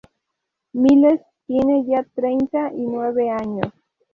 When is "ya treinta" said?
1.85-2.71